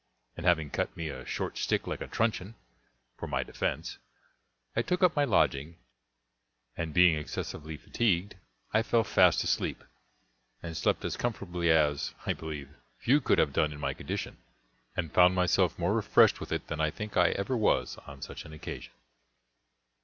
And 0.35 0.47
having 0.47 0.71
cut 0.71 0.97
me 0.97 1.09
a 1.09 1.27
short 1.27 1.59
stick 1.59 1.85
like 1.85 2.01
a 2.01 2.07
truncheon, 2.07 2.55
for 3.19 3.27
my 3.27 3.43
defence, 3.43 3.99
I 4.75 4.81
took 4.81 5.03
up 5.03 5.15
my 5.15 5.25
lodging; 5.25 5.75
and 6.75 6.91
being 6.91 7.15
excessively 7.15 7.77
fatigued, 7.77 8.33
I 8.73 8.81
fell 8.81 9.03
fast 9.03 9.43
asleep, 9.43 9.83
and 10.63 10.75
slept 10.75 11.05
as 11.05 11.17
comfortably 11.17 11.69
as, 11.69 12.15
I 12.25 12.33
believe, 12.33 12.69
few 12.97 13.21
could 13.21 13.37
have 13.37 13.53
done 13.53 13.71
in 13.71 13.79
my 13.79 13.93
condition, 13.93 14.37
and 14.97 15.13
found 15.13 15.35
myself 15.35 15.77
more 15.77 15.93
refreshed 15.93 16.39
with 16.39 16.51
it 16.51 16.65
than 16.65 16.81
I 16.81 16.89
think 16.89 17.15
I 17.15 17.29
ever 17.33 17.55
was 17.55 17.97
on 18.07 18.23
such 18.23 18.43
an 18.43 18.53
occasion. 18.53 18.93